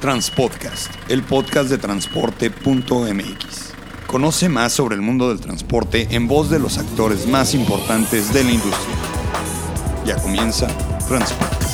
[0.00, 3.72] Transpodcast, el podcast de transporte.mx.
[4.06, 8.44] Conoce más sobre el mundo del transporte en voz de los actores más importantes de
[8.44, 8.96] la industria.
[10.04, 10.68] Ya comienza
[11.08, 11.65] Transpodcast.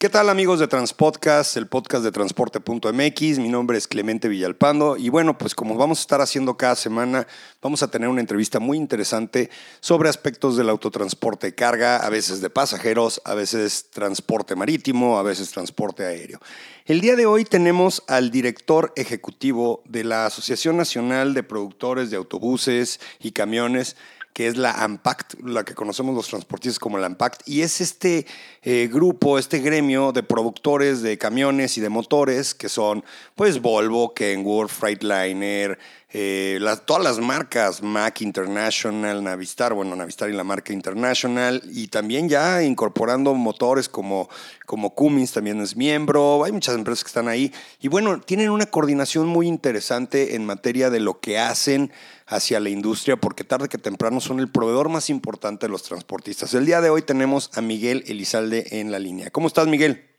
[0.00, 3.38] ¿Qué tal amigos de Transpodcast, el podcast de transporte.mx?
[3.38, 7.26] Mi nombre es Clemente Villalpando y bueno, pues como vamos a estar haciendo cada semana,
[7.60, 9.50] vamos a tener una entrevista muy interesante
[9.80, 15.22] sobre aspectos del autotransporte de carga, a veces de pasajeros, a veces transporte marítimo, a
[15.22, 16.40] veces transporte aéreo.
[16.86, 22.16] El día de hoy tenemos al director ejecutivo de la Asociación Nacional de Productores de
[22.16, 23.96] Autobuses y Camiones,
[24.32, 28.26] que es la AMPACT, la que conocemos los transportistas como la AMPACT, y es este
[28.62, 33.04] eh, grupo, este gremio de productores de camiones y de motores, que son
[33.34, 35.78] pues Volvo, Kenworth, Freightliner,
[36.12, 42.28] eh, todas las marcas, Mac International, Navistar, bueno, Navistar y la marca International, y también
[42.28, 44.28] ya incorporando motores como,
[44.66, 48.66] como Cummins también es miembro, hay muchas empresas que están ahí, y bueno, tienen una
[48.66, 51.92] coordinación muy interesante en materia de lo que hacen
[52.26, 56.54] hacia la industria, porque tarde que temprano son el proveedor más importante de los transportistas.
[56.54, 59.30] El día de hoy tenemos a Miguel Elizalde en la línea.
[59.30, 60.09] ¿Cómo estás, Miguel?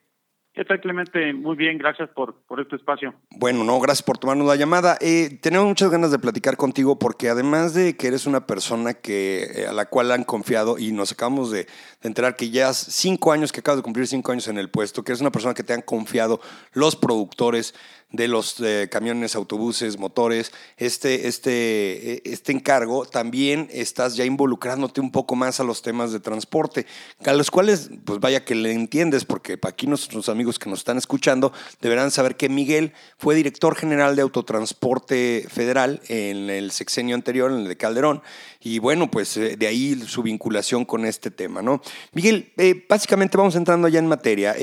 [0.54, 1.34] ¿Qué Clemente?
[1.34, 3.14] Muy bien, gracias por, por este espacio.
[3.30, 4.98] Bueno, no, gracias por tomarnos la llamada.
[5.00, 9.44] Eh, tenemos muchas ganas de platicar contigo porque además de que eres una persona que,
[9.56, 11.68] eh, a la cual han confiado y nos acabamos de,
[12.02, 15.14] enterar que ya cinco años, que acabas de cumplir cinco años en el puesto, que
[15.14, 16.42] eres una persona que te han confiado
[16.74, 17.74] los productores
[18.12, 25.02] de los eh, camiones, autobuses, motores, este, este, e, este encargo, también estás ya involucrándote
[25.02, 26.86] un poco más a los temas de transporte,
[27.26, 30.98] a los cuales, pues vaya que le entiendes, porque aquí nuestros amigos que nos están
[30.98, 37.52] escuchando deberán saber que Miguel fue director general de Autotransporte Federal en el sexenio anterior,
[37.52, 38.22] en el de Calderón,
[38.60, 41.82] y bueno, pues eh, de ahí su vinculación con este tema, ¿no?
[42.12, 44.56] Miguel, eh, básicamente vamos entrando ya en materia.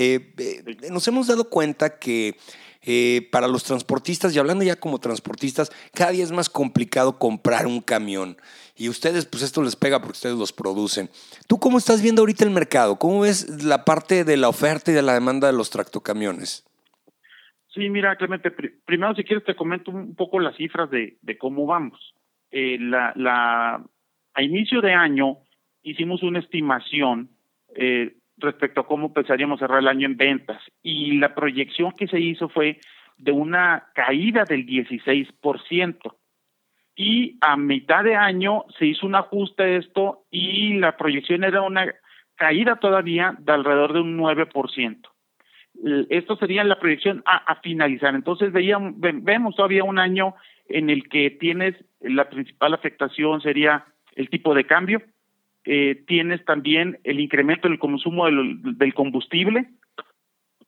[0.91, 2.37] nos hemos dado cuenta que
[2.83, 7.67] eh, para los transportistas, y hablando ya como transportistas, cada día es más complicado comprar
[7.67, 8.36] un camión.
[8.77, 11.11] Y ustedes, pues esto les pega porque ustedes los producen.
[11.48, 12.98] ¿Tú cómo estás viendo ahorita el mercado?
[12.98, 16.64] ¿Cómo ves la parte de la oferta y de la demanda de los tractocamiones?
[17.75, 22.14] Sí, mira, Clemente, primero si quieres te comento un poco las cifras de, cómo vamos.
[22.51, 23.85] Eh, la, la,
[24.35, 25.39] a inicio de año
[25.83, 27.31] hicimos una estimación
[27.75, 30.63] eh, respecto a cómo pensaríamos cerrar el año en ventas.
[30.83, 32.81] Y la proyección que se hizo fue
[33.17, 36.15] de una caída del 16%.
[36.97, 41.63] Y a mitad de año se hizo un ajuste a esto y la proyección era
[41.63, 41.95] una
[42.35, 45.09] caída todavía de alrededor de un 9%.
[46.09, 48.15] Esto sería la proyección a, finalizar.
[48.15, 50.35] Entonces veíamos, vemos todavía un año
[50.69, 53.85] en el que tienes la principal afectación sería
[54.15, 55.03] el tipo de cambio,
[55.70, 59.68] eh, tienes también el incremento del consumo del, combustible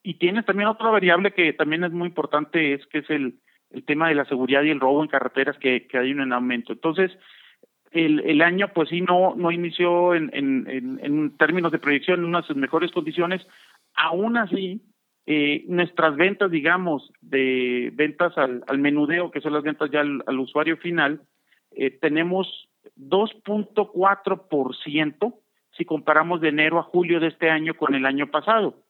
[0.03, 3.39] y tienes también otra variable que también es muy importante, es que es el,
[3.71, 6.75] el tema de la seguridad y el robo en carreteras que, que hay un aumento.
[6.75, 7.11] Entonces,
[7.93, 12.27] el, el año pues sí no, no inició en, en, en, términos de proyección en
[12.27, 13.41] unas mejores condiciones,
[13.95, 14.83] aún así
[15.25, 20.39] eh, nuestras ventas, digamos, de ventas al, al menudeo, que son las ventas ya al,
[20.39, 21.23] usuario final,
[21.71, 25.35] eh, tenemos 2.4%
[25.77, 28.83] si comparamos de enero a julio de este año con el año pasado.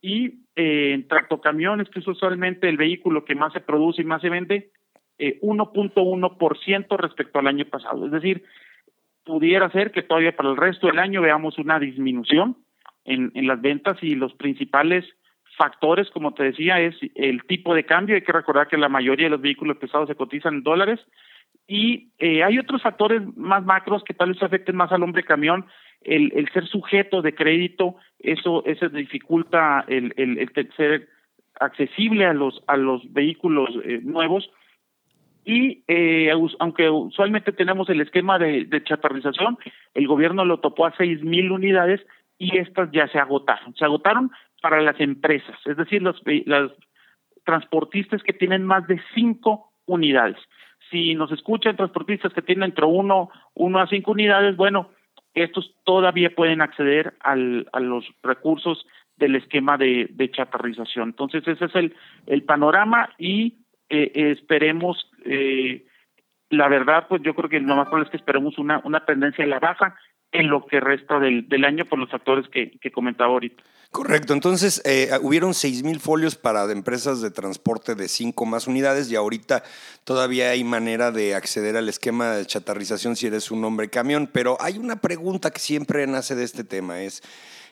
[0.00, 4.20] Y eh, en tractocamiones, que es usualmente el vehículo que más se produce y más
[4.20, 4.70] se vende,
[5.18, 8.06] eh, 1.1% respecto al año pasado.
[8.06, 8.44] Es decir,
[9.24, 12.58] pudiera ser que todavía para el resto del año veamos una disminución
[13.06, 15.04] en las ventas y los principales
[15.56, 18.16] factores, como te decía, es el tipo de cambio.
[18.16, 21.00] Hay que recordar que la mayoría de los vehículos pesados se cotizan en dólares
[21.66, 25.66] y eh, hay otros factores más macros que tal vez afecten más al hombre camión,
[26.02, 30.12] el, el ser sujeto de crédito, eso, eso dificulta el,
[30.76, 31.08] ser
[31.58, 34.50] accesible a los, a los vehículos eh, nuevos.
[35.46, 39.58] Y eh, aunque usualmente tenemos el esquema de, de chatarrización,
[39.94, 42.00] el gobierno lo topó a seis mil unidades
[42.38, 43.74] y estas ya se agotaron.
[43.76, 44.30] Se agotaron
[44.60, 46.72] para las empresas, es decir, los, los
[47.44, 50.38] transportistas que tienen más de cinco unidades
[50.94, 54.90] si nos escuchan transportistas que tienen entre uno, uno a cinco unidades, bueno,
[55.34, 58.86] estos todavía pueden acceder al, a los recursos
[59.16, 61.08] del esquema de, de chatarrización.
[61.08, 61.96] Entonces, ese es el,
[62.26, 63.54] el panorama y
[63.88, 65.84] eh, esperemos, eh,
[66.50, 69.44] la verdad, pues yo creo que lo más probable es que esperemos una, una tendencia
[69.44, 69.96] a la baja
[70.34, 73.62] en lo que resta del, del año por los factores que, que comentaba ahorita.
[73.92, 79.14] Correcto, entonces eh, hubieron 6.000 folios para empresas de transporte de 5 más unidades y
[79.14, 79.62] ahorita
[80.02, 84.56] todavía hay manera de acceder al esquema de chatarrización si eres un hombre camión, pero
[84.60, 87.22] hay una pregunta que siempre nace de este tema, es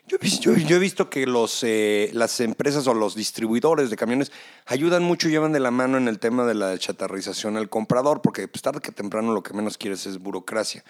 [0.08, 0.16] Yo,
[0.52, 4.32] he visto que los, eh, las empresas o los distribuidores de camiones
[4.66, 8.48] ayudan mucho, llevan de la mano en el tema de la chatarrización al comprador, porque
[8.48, 10.82] pues, tarde que temprano lo que menos quieres es burocracia.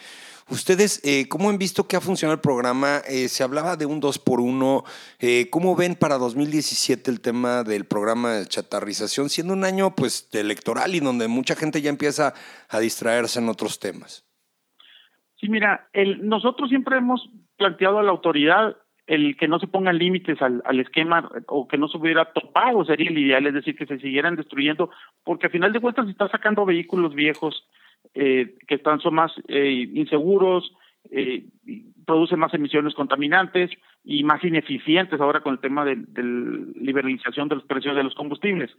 [0.49, 3.01] Ustedes, eh, ¿cómo han visto que ha funcionado el programa?
[3.07, 4.85] Eh, se hablaba de un 2 por 1
[5.21, 10.29] eh, ¿Cómo ven para 2017 el tema del programa de chatarrización, siendo un año pues
[10.33, 12.35] electoral y donde mucha gente ya empieza
[12.69, 14.27] a distraerse en otros temas?
[15.37, 15.89] Sí, mira,
[16.21, 18.77] nosotros siempre hemos planteado a la autoridad
[19.07, 22.85] el que no se pongan límites al, al, esquema o que no se hubiera topado
[22.85, 24.91] sería el ideal, es decir, que se siguieran destruyendo,
[25.25, 27.67] porque al final de cuentas se está sacando vehículos viejos
[28.15, 30.73] eh, que están son más eh, inseguros,
[31.11, 31.47] eh,
[32.07, 33.71] producen más emisiones contaminantes
[34.05, 36.23] y más ineficientes ahora con el tema de, de
[36.81, 38.71] liberalización de los precios de los combustibles.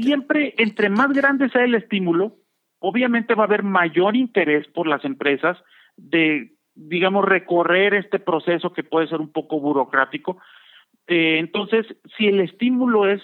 [0.00, 2.36] Siempre, entre más grande sea el estímulo,
[2.78, 5.58] obviamente va a haber mayor interés por las empresas
[5.96, 6.52] de,
[6.88, 10.38] digamos, recorrer este proceso que puede ser un poco burocrático.
[11.06, 11.86] Eh, entonces,
[12.16, 13.20] si el estímulo es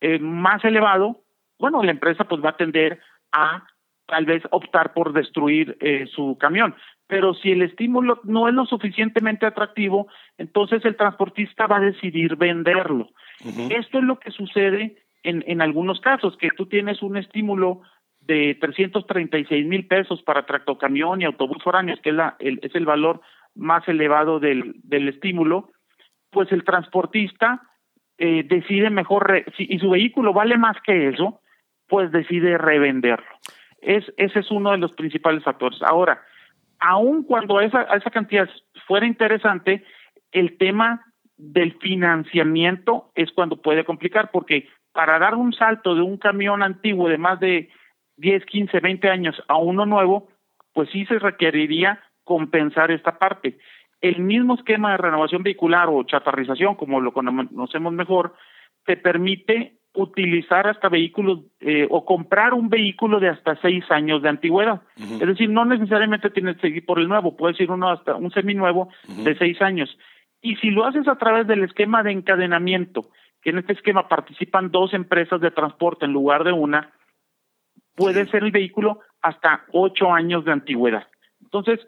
[0.00, 1.22] eh, más elevado,
[1.58, 2.98] bueno, la empresa pues va a tender
[3.32, 3.64] a
[4.06, 6.74] tal vez optar por destruir eh, su camión.
[7.06, 12.36] Pero si el estímulo no es lo suficientemente atractivo, entonces el transportista va a decidir
[12.36, 13.08] venderlo.
[13.70, 17.82] Esto es lo que sucede en, en algunos casos, que tú tienes un estímulo
[18.30, 22.86] de 336 mil pesos para tractocamión y autobús foráneos, que es, la, el, es el
[22.86, 23.20] valor
[23.56, 25.70] más elevado del, del estímulo,
[26.30, 27.62] pues el transportista
[28.18, 31.40] eh, decide mejor, si, y su vehículo vale más que eso,
[31.88, 33.26] pues decide revenderlo.
[33.80, 35.82] Es, ese es uno de los principales factores.
[35.82, 36.22] Ahora,
[36.78, 38.48] aun cuando esa, esa cantidad
[38.86, 39.84] fuera interesante,
[40.30, 41.04] el tema
[41.36, 47.08] del financiamiento es cuando puede complicar, porque para dar un salto de un camión antiguo
[47.08, 47.70] de más de
[48.20, 50.28] 10, 15, 20 años a uno nuevo,
[50.72, 53.58] pues sí se requeriría compensar esta parte.
[54.00, 58.34] El mismo esquema de renovación vehicular o chatarrización, como lo conocemos mejor,
[58.84, 64.28] te permite utilizar hasta vehículos eh, o comprar un vehículo de hasta seis años de
[64.28, 64.82] antigüedad.
[64.96, 68.30] Es decir, no necesariamente tienes que seguir por el nuevo, puedes ir uno hasta un
[68.30, 69.98] seminuevo de seis años.
[70.40, 73.10] Y si lo haces a través del esquema de encadenamiento,
[73.42, 76.92] que en este esquema participan dos empresas de transporte en lugar de una,
[77.94, 81.06] puede ser el vehículo hasta ocho años de antigüedad.
[81.42, 81.80] Entonces,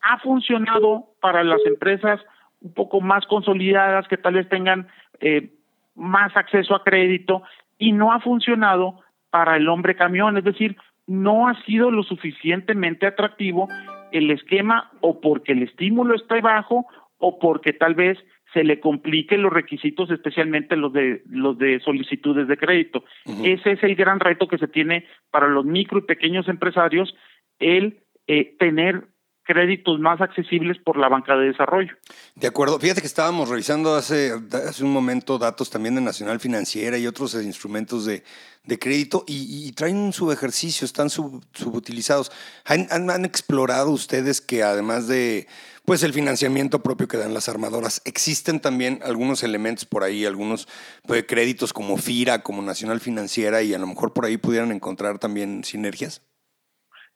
[0.00, 2.20] ha funcionado para las empresas
[2.60, 4.88] un poco más consolidadas que tal vez tengan
[5.20, 5.52] eh,
[5.94, 7.42] más acceso a crédito
[7.78, 9.00] y no ha funcionado
[9.30, 10.76] para el hombre camión, es decir,
[11.06, 13.68] no ha sido lo suficientemente atractivo
[14.12, 16.86] el esquema o porque el estímulo está bajo
[17.18, 18.18] o porque tal vez
[18.58, 23.04] se le compliquen los requisitos, especialmente los de los de solicitudes de crédito.
[23.44, 27.14] Ese es el gran reto que se tiene para los micro y pequeños empresarios,
[27.60, 29.06] el eh, tener
[29.44, 31.94] créditos más accesibles por la banca de desarrollo.
[32.34, 32.80] De acuerdo.
[32.80, 37.32] Fíjate que estábamos revisando hace, hace un momento datos también de Nacional Financiera y otros
[37.34, 38.24] instrumentos de,
[38.64, 42.32] de crédito y, traen un subejercicio, están subutilizados.
[42.66, 45.46] ¿Han, han, explorado ustedes que además de
[45.88, 50.68] pues el financiamiento propio que dan las armadoras, existen también algunos elementos por ahí, algunos
[51.06, 55.18] pues, créditos como FIRA, como Nacional Financiera y a lo mejor por ahí pudieran encontrar
[55.18, 56.22] también sinergias?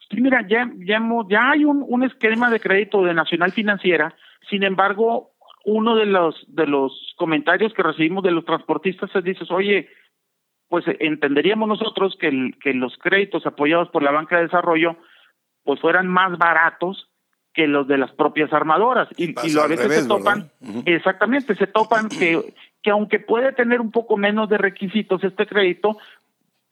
[0.08, 4.16] Sí, mira, ya, ya, ya hay un, esquema de crédito de Nacional Financiera,
[4.48, 5.32] sin embargo,
[5.66, 9.90] uno de los, de los comentarios que recibimos de los transportistas es, dices, oye,
[10.68, 14.96] pues entenderíamos nosotros que, que los créditos apoyados por la banca de desarrollo
[15.62, 17.11] pues fueran más baratos
[17.54, 19.08] que los de las propias armadoras.
[19.16, 20.50] Y, y lo, a veces se topan
[20.86, 25.98] exactamente se topan que que aunque puede tener un poco menos de requisitos este crédito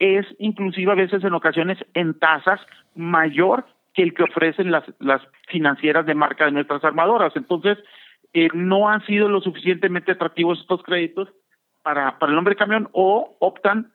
[0.01, 2.59] es inclusive a veces en ocasiones en tasas
[2.95, 7.35] mayor que el que ofrecen las, las financieras de marca de nuestras armadoras.
[7.35, 7.77] Entonces,
[8.33, 11.29] eh, no han sido lo suficientemente atractivos estos créditos
[11.83, 13.91] para, para el hombre camión o optan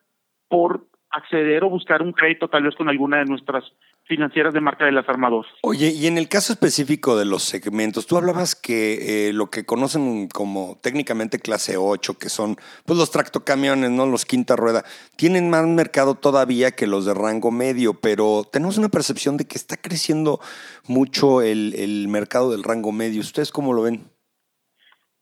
[0.48, 3.64] por acceder o buscar un crédito tal vez con alguna de nuestras
[4.06, 5.50] financieras de marca de las armadoras.
[5.62, 9.66] Oye, y en el caso específico de los segmentos, tú hablabas que eh, lo que
[9.66, 14.06] conocen como técnicamente clase 8, que son pues los tractocamiones, ¿no?
[14.06, 14.84] Los quinta rueda,
[15.16, 19.56] tienen más mercado todavía que los de rango medio, pero tenemos una percepción de que
[19.56, 20.40] está creciendo
[20.86, 23.20] mucho el, el mercado del rango medio.
[23.20, 24.04] ¿Ustedes cómo lo ven?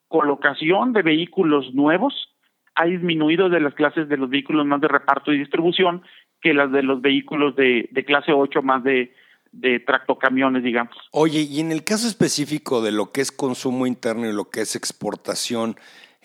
[0.08, 2.32] colocación de vehículos nuevos
[2.74, 6.02] ha disminuido de las clases de los vehículos más de reparto y distribución
[6.40, 9.12] que las de los vehículos de, de clase 8 más de,
[9.60, 10.94] de tractocamiones, digamos.
[11.12, 14.60] Oye, y en el caso específico de lo que es consumo interno y lo que
[14.60, 15.76] es exportación,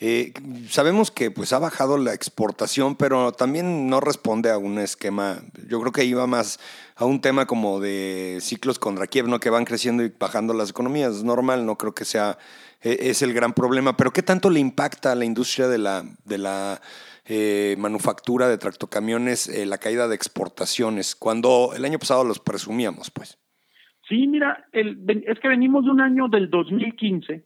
[0.04, 0.34] eh,
[0.68, 5.80] sabemos que pues ha bajado la exportación, pero también no responde a un esquema, yo
[5.80, 6.60] creo que iba más
[6.96, 9.40] a un tema como de ciclos contra Kiev, ¿no?
[9.40, 11.18] Que van creciendo y bajando las economías.
[11.18, 12.40] Es normal, no creo que sea,
[12.82, 13.96] eh, es el gran problema.
[13.96, 16.82] Pero ¿qué tanto le impacta a la industria de la, de la
[17.26, 21.16] eh, manufactura de tractocamiones eh, la caída de exportaciones?
[21.16, 23.40] Cuando el año pasado los presumíamos, pues.
[24.08, 24.98] Sí, mira, el,
[25.28, 27.46] es que venimos de un año del 2015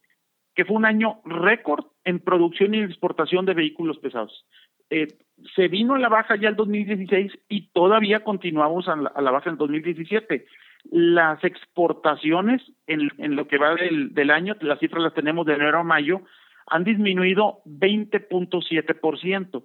[0.55, 4.45] que fue un año récord en producción y exportación de vehículos pesados.
[4.89, 5.07] Eh,
[5.55, 9.31] se vino a la baja ya el 2016 y todavía continuamos a la, a la
[9.31, 10.45] baja en el 2017.
[10.91, 15.83] Las exportaciones en, lo que va del, año, las cifras las tenemos de enero a
[15.83, 16.21] mayo,
[16.67, 19.63] han disminuido 20.7%.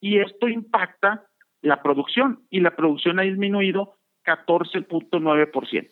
[0.00, 1.26] Y esto impacta
[1.60, 5.90] la producción y la producción ha disminuido 14.9%.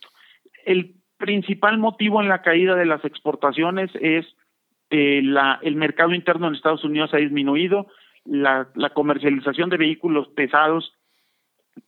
[0.64, 4.26] El principal motivo en la caída de las exportaciones es
[4.90, 7.88] eh, la, el mercado interno en Estados Unidos ha disminuido,
[8.24, 10.92] la, la comercialización de vehículos pesados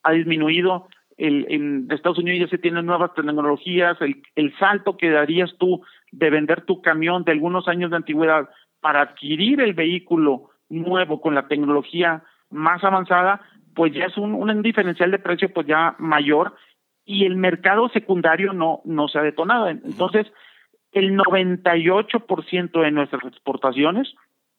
[0.03, 5.11] ha disminuido, el, en Estados Unidos ya se tienen nuevas tecnologías, el, el salto que
[5.11, 8.49] darías tú de vender tu camión de algunos años de antigüedad
[8.81, 13.41] para adquirir el vehículo nuevo con la tecnología más avanzada,
[13.75, 16.55] pues ya es un, un diferencial de precio pues ya mayor
[17.05, 19.69] y el mercado secundario no, no se ha detonado.
[19.69, 20.27] Entonces,
[20.93, 24.15] el 98% de nuestras exportaciones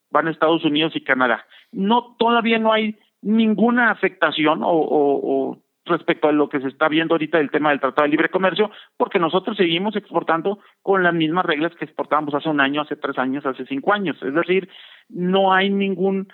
[0.09, 1.45] van a Estados Unidos y Canadá.
[1.71, 5.57] No, todavía no hay ninguna afectación o, o, o
[5.89, 8.71] respecto a lo que se está viendo ahorita del tema del Tratado de Libre Comercio,
[8.97, 13.17] porque nosotros seguimos exportando con las mismas reglas que exportábamos hace un año, hace tres
[13.17, 14.17] años, hace cinco años.
[14.21, 14.69] Es decir,
[15.09, 16.27] no hay ningún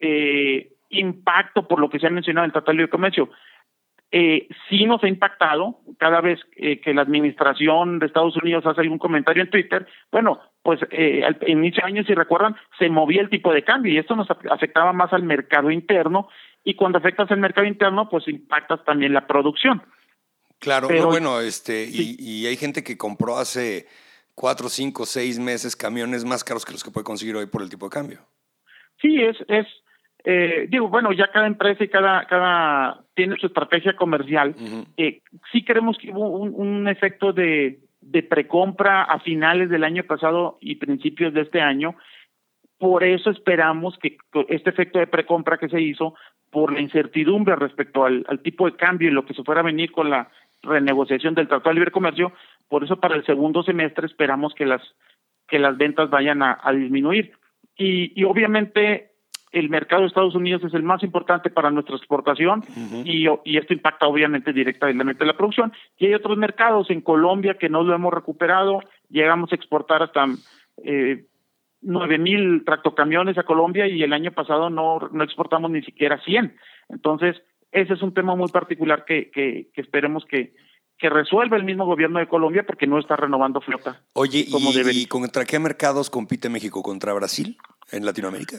[0.00, 3.30] eh, impacto por lo que se ha mencionado el Tratado de Libre Comercio
[4.10, 8.80] eh, sí nos ha impactado cada vez eh, que la administración de Estados Unidos hace
[8.80, 9.86] algún comentario en Twitter.
[10.10, 13.92] Bueno, pues eh, al inicio de año, si recuerdan, se movía el tipo de cambio
[13.92, 16.28] y esto nos afectaba más al mercado interno
[16.64, 19.82] y cuando afectas el mercado interno, pues impactas también la producción.
[20.58, 22.16] Claro, Pero, bueno, este, sí.
[22.18, 23.86] y, y hay gente que compró hace
[24.34, 27.70] cuatro, cinco, seis meses camiones más caros que los que puede conseguir hoy por el
[27.70, 28.20] tipo de cambio.
[29.00, 29.66] Sí, es, es,
[30.24, 34.54] eh, digo, bueno, ya cada empresa y cada, cada tiene su estrategia comercial.
[34.58, 34.86] Uh -huh.
[34.96, 35.22] eh,
[35.52, 40.58] sí creemos que hubo un, un efecto de, de precompra a finales del año pasado
[40.60, 41.94] y principios de este año.
[42.78, 44.16] Por eso esperamos que
[44.48, 46.14] este efecto de precompra que se hizo,
[46.50, 49.64] por la incertidumbre respecto al, al tipo de cambio y lo que se fuera a
[49.64, 50.30] venir con la
[50.62, 52.32] renegociación del Tratado de Libre Comercio,
[52.68, 54.82] por eso para el segundo semestre esperamos que las
[55.48, 57.32] que las ventas vayan a, a disminuir.
[57.76, 59.12] Y, y obviamente
[59.50, 63.02] el mercado de Estados Unidos es el más importante para nuestra exportación uh -huh.
[63.04, 65.72] y, y, esto impacta obviamente directamente la producción.
[65.96, 70.26] Y hay otros mercados en Colombia que no lo hemos recuperado, llegamos a exportar hasta
[70.84, 71.24] eh,
[71.80, 76.56] nueve mil tractocamiones a Colombia y el año pasado no, no exportamos ni siquiera 100.
[76.88, 77.36] Entonces,
[77.72, 80.54] ese es un tema muy particular que, que, que esperemos que,
[80.98, 84.02] que resuelva el mismo gobierno de Colombia porque no está renovando flota.
[84.14, 86.82] Oye, como ¿y, ¿y contra qué mercados compite México?
[86.82, 87.56] ¿Contra Brasil
[87.92, 88.58] en Latinoamérica?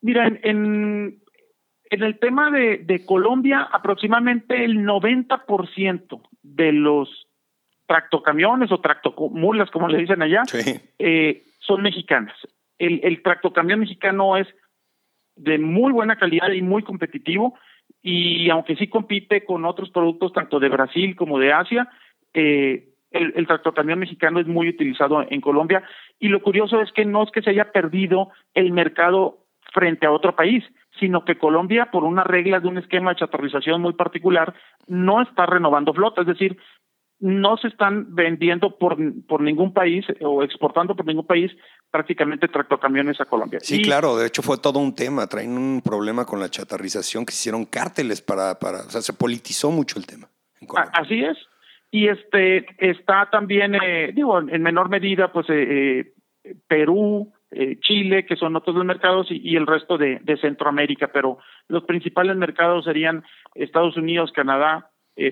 [0.00, 1.22] Mira, en, en,
[1.90, 7.26] en el tema de, de, Colombia, aproximadamente el 90% de los
[7.86, 10.80] tractocamiones o tractomulas, como le dicen allá, sí.
[10.98, 12.36] eh, son mexicanas.
[12.78, 14.46] El, el tractocamión mexicano es
[15.36, 17.54] de muy buena calidad y muy competitivo
[18.02, 21.88] y aunque sí compite con otros productos tanto de Brasil como de Asia,
[22.32, 25.82] eh, el, el tractocamión mexicano es muy utilizado en Colombia
[26.18, 29.38] y lo curioso es que no es que se haya perdido el mercado
[29.72, 30.64] frente a otro país,
[30.98, 34.54] sino que Colombia, por una regla de un esquema de chatarrización muy particular,
[34.86, 36.56] no está renovando flota, es decir,
[37.20, 41.50] no se están vendiendo por, por ningún país o exportando por ningún país
[41.90, 43.60] prácticamente tractocamiones a Colombia.
[43.62, 47.32] Sí, claro, de hecho fue todo un tema, traen un problema con la chatarrización que
[47.32, 50.28] se hicieron cárteles para, para, o sea, se politizó mucho el tema.
[50.92, 51.38] Así es.
[51.90, 57.32] Y este está también, eh, digo, en menor medida, pues eh, eh, Perú,
[57.82, 62.84] Chile, que son otros mercados, y, el resto de, de, Centroamérica, pero los principales mercados
[62.84, 63.22] serían
[63.54, 64.90] Estados Unidos, Canadá,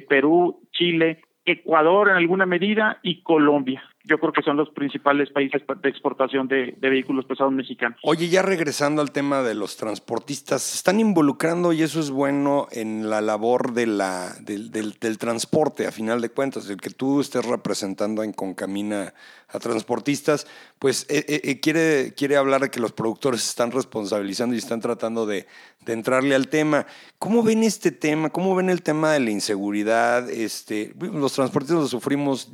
[0.09, 5.63] Perú, Chile, Ecuador en alguna medida y Colombia yo creo que son los principales países
[5.83, 7.99] de exportación de, vehículos pesados mexicanos.
[8.03, 12.67] Oye, ya regresando al tema de los transportistas, se están involucrando y eso es bueno
[12.73, 17.21] en la labor de la, del, del, transporte, a final de cuentas, el que tú
[17.21, 19.15] estés representando en Concamina
[19.49, 20.47] a transportistas,
[20.79, 24.59] pues eh, eh, eh, quiere, quiere hablar de que los productores se están responsabilizando y
[24.59, 25.47] están tratando de,
[25.85, 26.87] de, entrarle al tema.
[27.19, 28.31] ¿Cómo ven este tema?
[28.31, 30.29] ¿Cómo ven el tema de la inseguridad?
[30.29, 32.53] Este, los transportistas lo sufrimos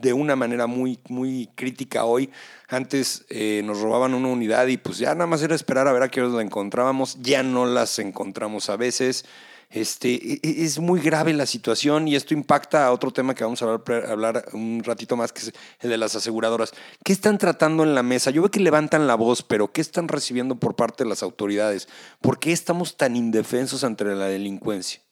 [0.00, 2.30] de una manera muy, muy crítica hoy.
[2.68, 6.02] Antes eh, nos robaban una unidad y pues ya nada más era esperar a ver
[6.02, 7.20] a qué hora la encontrábamos.
[7.20, 9.24] Ya no las encontramos a veces.
[9.70, 13.44] Este, e, e, es muy grave la situación y esto impacta a otro tema que
[13.44, 13.74] vamos a
[14.10, 16.72] hablar, un ratito más, que es el de las aseguradoras.
[17.04, 18.30] ¿Qué están tratando en la mesa?
[18.30, 21.86] Yo veo que levantan la voz, pero ¿qué están recibiendo por parte de las autoridades?
[22.22, 25.02] ¿Por qué estamos tan indefensos ante la delincuencia?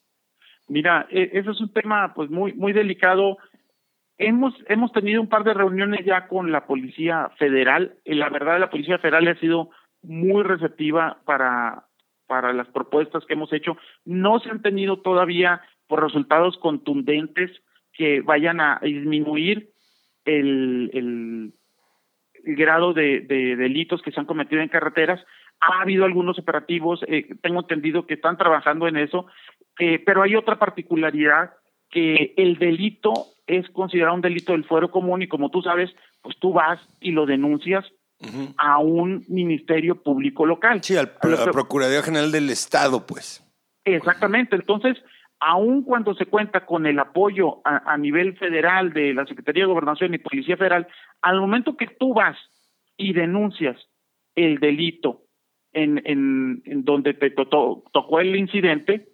[0.69, 3.37] Mira, e, eso es un tema pues muy, muy delicado
[4.19, 7.97] Hemos, hemos tenido un par de reuniones ya con la Policía Federal.
[8.05, 9.71] Y la verdad, la Policía Federal ha sido
[10.03, 11.85] muy receptiva para,
[12.27, 13.77] para las propuestas que hemos hecho.
[14.05, 17.51] No se han tenido todavía por resultados contundentes
[17.93, 19.71] que vayan a disminuir
[20.25, 21.53] el, el,
[22.57, 25.25] grado de, de, delitos que se han cometido en carreteras.
[25.61, 29.27] Ha habido algunos operativos, eh, tengo entendido que están trabajando en eso,
[29.79, 31.55] eh, pero hay otra particularidad
[31.91, 33.13] que el delito
[33.47, 35.91] es considerado un delito del fuero común y como tú sabes,
[36.23, 37.85] pues tú vas y lo denuncias
[38.57, 40.83] a un ministerio público local.
[40.83, 43.43] Sí, al, a la Procuraduría General del Estado, pues.
[43.85, 44.97] Exactamente, entonces,
[45.39, 50.15] aun cuando se cuenta con el apoyo a, nivel federal de la Secretaría de Gobernación
[50.15, 50.89] y Policía Federal,
[51.21, 52.37] al momento que tú vas
[52.97, 53.77] y denuncias
[54.35, 55.23] el delito
[55.73, 59.09] en, en, donde te tocó el incidente,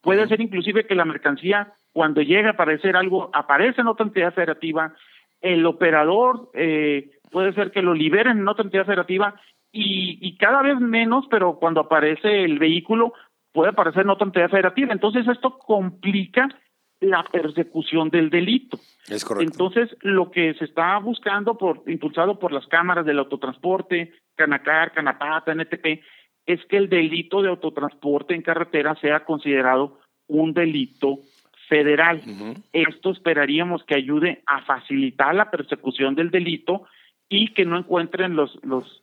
[0.00, 4.34] puede ser inclusive que la mercancía cuando llega a aparecer algo, aparece en otra entidad
[4.34, 4.94] federativa,
[5.40, 10.60] el operador eh, puede ser que lo liberen en otra entidad federativa y, y cada
[10.60, 13.12] vez menos, pero cuando aparece el vehículo
[13.52, 14.92] puede aparecer en otra entidad federativa.
[14.92, 16.48] Entonces esto complica
[17.00, 18.78] la persecución del delito.
[19.08, 19.52] Es correcto.
[19.52, 25.54] Entonces, lo que se está buscando, por, impulsado por las cámaras del autotransporte, Canacar, Canapata,
[25.54, 26.02] NTP,
[26.46, 31.18] es que el delito de autotransporte en carretera sea considerado un delito
[31.68, 32.22] federal.
[32.72, 36.84] Esto esperaríamos que ayude a facilitar la persecución del delito
[37.28, 39.02] y que no encuentren los, los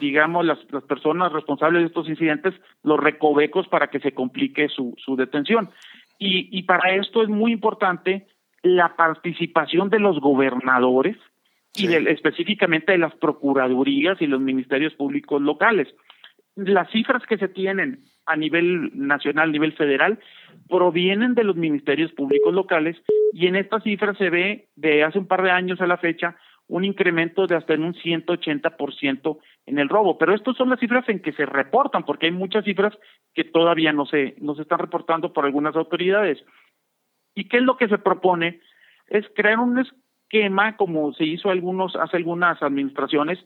[0.00, 4.94] digamos, las, las personas responsables de estos incidentes los recovecos para que se complique su,
[4.98, 5.70] su detención.
[6.18, 8.26] Y, y para esto es muy importante
[8.62, 11.16] la participación de los gobernadores
[11.74, 15.88] y específicamente de las procuradurías y los ministerios públicos locales.
[16.54, 20.18] Las cifras que se tienen a nivel nacional, a nivel federal,
[20.72, 22.96] provienen de los ministerios públicos locales
[23.34, 26.34] y en esta cifra se ve de hace un par de años a la fecha
[26.66, 30.16] un incremento de hasta en un 180% en el robo.
[30.16, 32.96] Pero estas son las cifras en que se reportan, porque hay muchas cifras
[33.34, 36.42] que todavía no se, no se están reportando por algunas autoridades.
[37.34, 38.60] ¿Y qué es lo que se propone?
[39.08, 43.38] Es crear un esquema, como se hizo algunos, hace algunas administraciones,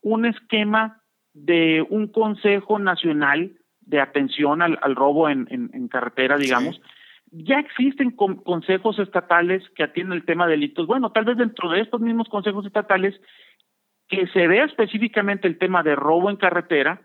[0.00, 1.02] un esquema
[1.34, 3.59] de un Consejo Nacional
[3.90, 6.80] de atención al, robo en, en, carretera, digamos.
[7.32, 10.86] Ya existen consejos estatales que atienden el tema de delitos.
[10.86, 13.20] Bueno, tal vez dentro de estos mismos consejos estatales
[14.08, 17.02] que se vea específicamente el tema de robo en carretera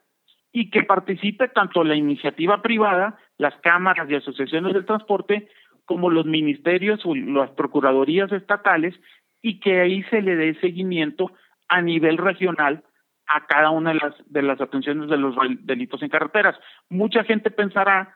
[0.52, 5.48] y que participe tanto la iniciativa privada, las cámaras y asociaciones del transporte,
[5.86, 8.96] como los ministerios o las procuradurías estatales,
[9.42, 11.32] y que ahí se le dé seguimiento
[11.68, 12.84] a nivel regional
[13.28, 16.56] a cada una de las, de las atenciones de los delitos en carreteras.
[16.90, 18.16] Mucha gente pensará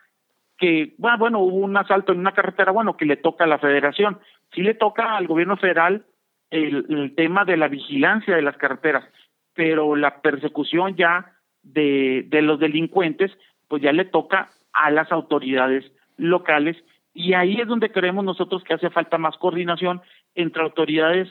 [0.57, 3.59] que, bueno, bueno, hubo un asalto en una carretera, bueno, que le toca a la
[3.59, 4.19] federación.
[4.53, 6.05] Sí le toca al gobierno federal
[6.49, 9.05] el, el tema de la vigilancia de las carreteras,
[9.53, 13.31] pero la persecución ya de, de los delincuentes,
[13.67, 16.77] pues ya le toca a las autoridades locales
[17.13, 20.01] y ahí es donde creemos nosotros que hace falta más coordinación
[20.35, 21.27] entre autoridades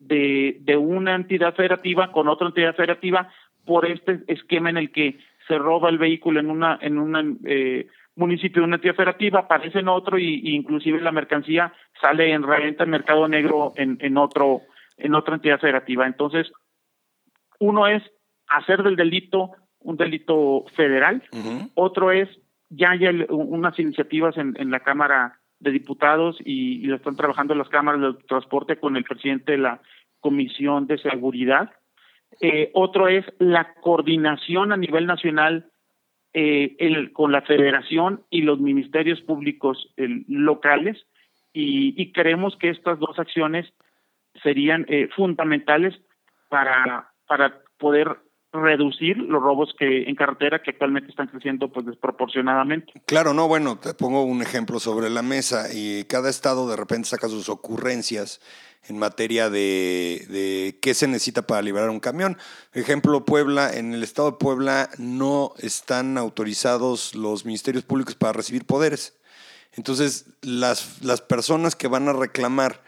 [0.00, 3.30] de, de una entidad federativa con otra entidad federativa
[3.64, 7.86] por este esquema en el que se roba el vehículo en una en una eh,
[8.16, 12.84] municipio de una entidad federativa, aparece en otro y, inclusive la mercancía sale en reventa
[12.84, 14.62] en mercado negro en, en otro
[14.96, 16.06] en otra entidad federativa.
[16.06, 16.50] Entonces,
[17.58, 18.02] uno es
[18.48, 21.22] hacer del delito un delito federal,
[21.74, 22.28] otro es
[22.68, 27.54] ya hay unas iniciativas en, en la Cámara de Diputados y, y, lo están trabajando
[27.54, 29.80] las cámaras de transporte con el presidente de la
[30.20, 31.70] Comisión de Seguridad.
[32.40, 35.70] Eh, otro es la coordinación a nivel nacional
[36.32, 40.96] eh, el, con la federación y los ministerios públicos locales
[41.52, 43.66] y, y, creemos que estas dos acciones
[44.42, 46.00] serían eh, fundamentales
[46.48, 48.18] para, para poder
[48.52, 52.92] reducir los robos que en carretera que actualmente están creciendo pues desproporcionadamente.
[53.06, 57.08] Claro, no, bueno, te pongo un ejemplo sobre la mesa y cada estado de repente
[57.08, 58.40] saca sus ocurrencias
[58.88, 62.38] en materia de, de qué se necesita para liberar un camión.
[62.72, 68.64] Ejemplo, Puebla, en el estado de Puebla no están autorizados los ministerios públicos para recibir
[68.64, 69.20] poderes.
[69.74, 72.82] Entonces, las, las personas que van a reclamar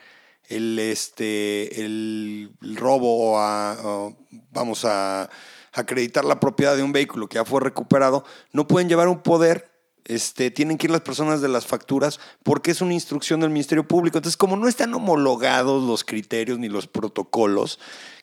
[0.49, 4.17] el, este, el, robo o,
[4.51, 5.29] vamos a
[5.73, 9.73] acreditar la propiedad de un vehículo que ya fue recuperado, no pueden llevar un poder
[10.05, 13.87] este, tienen que ir las personas de las facturas porque es una instrucción del Ministerio
[13.87, 14.19] Público.
[14.19, 17.79] Entonces, como no están homologados los criterios ni los protocolos,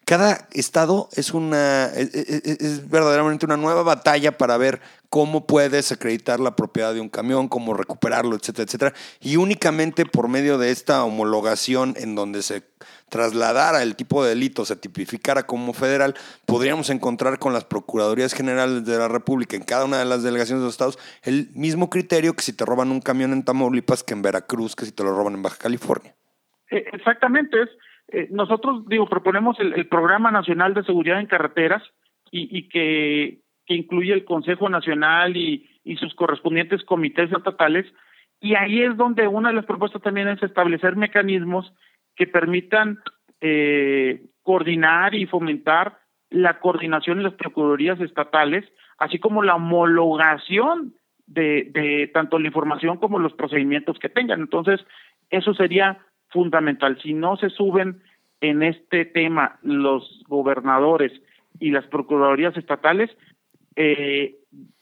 [0.06, 6.56] cada estado es una es, verdaderamente una nueva batalla para ver cómo puedes acreditar la
[6.56, 8.94] propiedad de un camión, cómo recuperarlo, etcétera, etcétera.
[9.20, 12.64] Y únicamente por medio de esta homologación en donde se
[13.10, 18.86] trasladara el tipo de delito, se tipificara como federal, podríamos encontrar con las Procuradurías Generales
[18.86, 22.34] de la República en cada una de las delegaciones de los estados el mismo criterio
[22.34, 25.12] que si te roban un camión en Tamaulipas que en Veracruz, que si te lo
[25.12, 26.14] roban en Baja California.
[26.70, 27.70] Eh, exactamente, es
[28.12, 31.84] eh, nosotros, digo, proponemos el, Programa Nacional de Seguridad en Carreteras
[32.32, 33.42] y, que,
[33.76, 35.66] incluye el Consejo Nacional y,
[36.00, 37.86] sus correspondientes comités estatales.
[38.40, 41.74] Y ahí es donde una de las propuestas también es establecer mecanismos
[42.16, 43.00] que permitan
[43.42, 45.98] eh, coordinar y fomentar
[46.30, 48.66] la coordinación en las procuradurías estatales,
[49.00, 50.94] así como la homologación
[51.26, 54.42] de, de tanto la información como los procedimientos que tengan.
[54.42, 54.80] Entonces,
[55.32, 55.98] eso sería
[56.30, 57.00] fundamental.
[57.02, 58.04] Si no se suben
[58.42, 61.12] en este tema los gobernadores
[61.60, 63.10] y las procuradurías estatales,
[63.82, 64.36] eh,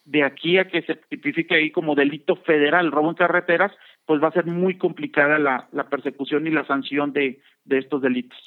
[0.05, 3.71] de aquí a que se tipifique ahí como delito federal robo en carreteras,
[4.05, 8.01] pues va a ser muy complicada la, la persecución y la sanción de, de estos
[8.01, 8.37] delitos.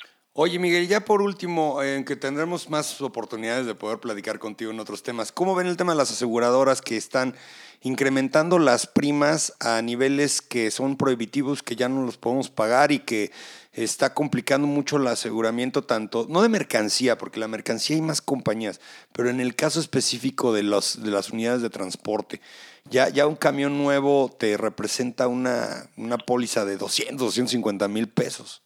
[0.43, 4.81] Oye, Miguel, ya por último, en que tendremos más oportunidades de poder platicar contigo en
[4.81, 7.35] otros temas, ¿cómo ven el tema de las aseguradoras que están
[7.83, 13.01] incrementando las primas a niveles que son prohibitivos, que ya no los podemos pagar y
[13.01, 13.33] que
[13.75, 18.81] está complicando mucho el aseguramiento tanto, no de mercancía, porque la mercancía hay más compañías,
[19.13, 22.41] pero en el caso específico de, de las unidades de transporte,
[22.89, 28.63] ya, ya un camión nuevo te representa una, una póliza de 200, 250 mil pesos.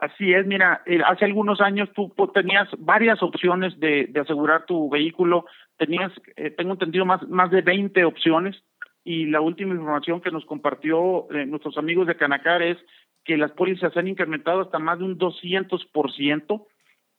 [0.00, 4.88] Así es, mira, eh, hace algunos años tú tenías varias opciones de, de asegurar tu
[4.88, 5.44] vehículo,
[5.76, 8.56] tenías, eh, tengo entendido, más, más de 20 opciones.
[9.04, 12.78] Y la última información que nos compartió eh, nuestros amigos de Canacar es
[13.24, 16.66] que las pólizas han incrementado hasta más de un 200%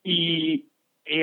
[0.04, 0.68] y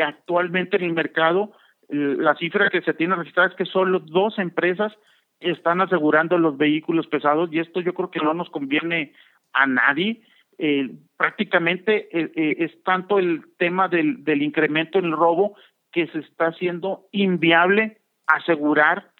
[0.04, 1.52] actualmente en el mercado
[1.88, 4.92] la cifra que se tiene registrada es que solo dos empresas
[5.40, 7.50] están asegurando los vehículos pesados.
[7.52, 9.14] Y esto yo creo que no nos conviene
[9.52, 10.22] a nadie
[10.58, 15.56] eh, prácticamente eh, eh, es tanto el tema del, del incremento en el robo
[15.92, 19.12] que se está haciendo inviable asegurar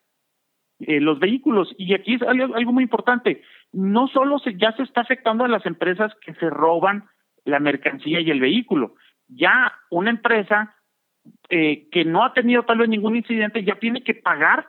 [0.80, 1.74] eh, los vehículos.
[1.76, 5.48] Y aquí es algo, algo muy importante, no solo se, ya se está afectando a
[5.48, 7.04] las empresas que se roban
[7.44, 8.94] la mercancía y el vehículo,
[9.26, 10.76] ya una empresa
[11.48, 14.68] eh, que no ha tenido tal vez ningún incidente ya tiene que pagar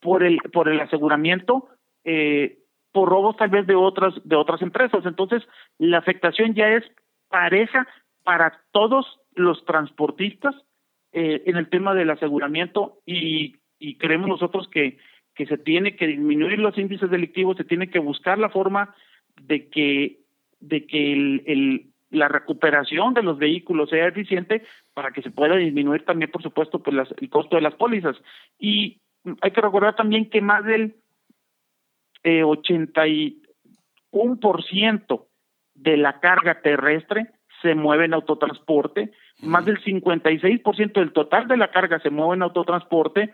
[0.00, 1.68] por el por el aseguramiento
[2.04, 2.58] eh,
[2.94, 5.04] por robos tal vez de otras de otras empresas.
[5.04, 5.42] Entonces,
[5.78, 6.84] la afectación ya es
[7.28, 7.88] pareja
[8.22, 9.04] para todos
[9.34, 10.54] los transportistas
[11.12, 13.56] eh, en el tema del aseguramiento y,
[13.98, 14.96] creemos nosotros que,
[15.34, 18.94] que se tiene que disminuir los índices delictivos, se tiene que buscar la forma
[19.42, 20.20] de que
[20.60, 24.62] de que la recuperación de los vehículos sea eficiente
[24.94, 28.16] para que se pueda disminuir también, por supuesto, pues las, el costo de las pólizas.
[28.58, 29.00] Y
[29.42, 30.94] hay que recordar también que más del
[32.24, 35.26] eh, 81%
[35.74, 37.28] de la carga terrestre
[37.62, 42.42] se mueve en autotransporte, más del 56% del total de la carga se mueve en
[42.42, 43.32] autotransporte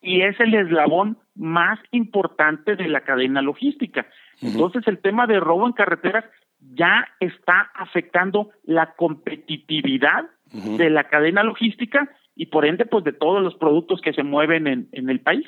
[0.00, 4.06] y es el eslabón más importante de la cadena logística.
[4.40, 6.24] Entonces el tema de robo en carreteras
[6.58, 13.42] ya está afectando la competitividad de la cadena logística y por ende pues de todos
[13.42, 15.46] los productos que se mueven en, en el país.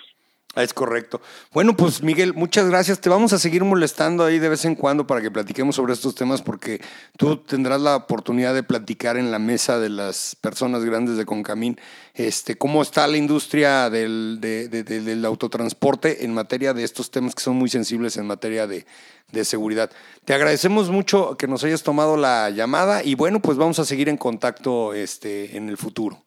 [0.55, 1.23] Es correcto.
[1.55, 3.01] Bueno, pues Miguel, muchas gracias.
[3.01, 6.15] Te vamos a seguir molestando ahí de vez en cuando para que platiquemos sobre estos
[6.15, 6.79] temas porque
[7.17, 11.79] tú tendrás la oportunidad de platicar en la mesa de las personas grandes de Concamín
[12.12, 17.71] este, cómo está la industria del, autotransporte en materia de estos temas que son muy
[17.71, 18.85] sensibles en materia de,
[19.31, 19.91] de seguridad.
[20.27, 24.11] Te agradecemos mucho que nos hayas tomado la llamada y bueno, pues vamos a seguir
[24.11, 26.23] en contacto este, en el futuro.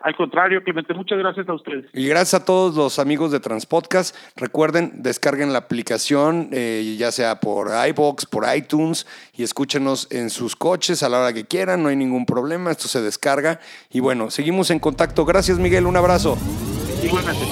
[0.00, 1.86] Al contrario, Clemente, muchas gracias a ustedes.
[1.92, 4.14] Y gracias a todos los amigos de Transpodcast.
[4.36, 10.54] Recuerden, descarguen la aplicación, eh, ya sea por iBox, por iTunes, y escúchenos en sus
[10.54, 13.58] coches a la hora que quieran, no hay ningún problema, esto se descarga.
[13.90, 15.24] Y bueno, seguimos en contacto.
[15.24, 16.38] Gracias, Miguel, un abrazo.
[17.02, 17.44] Igualmente.